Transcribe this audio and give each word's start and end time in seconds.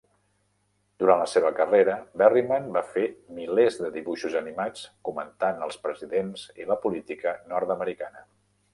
Durant 1.01 1.19
la 1.23 1.27
seva 1.33 1.51
carrera, 1.59 1.97
Berryman 2.21 2.65
va 2.79 2.83
fer 2.97 3.05
milers 3.41 3.79
de 3.83 3.93
dibuixos 3.99 4.41
animats 4.43 4.89
comentant 5.11 5.65
els 5.69 5.81
presidents 5.87 6.51
i 6.65 6.71
la 6.75 6.83
política 6.89 7.39
nord-americana. 7.55 8.31